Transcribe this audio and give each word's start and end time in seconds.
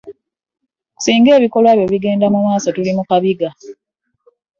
Ssinga 0.95 1.29
ebikolwa 1.37 1.69
ebyo 1.73 1.87
bigenda 1.93 2.27
mu 2.33 2.39
maaso, 2.45 2.67
tuli 2.75 2.91
mu 2.97 3.03
kabiga. 3.09 3.49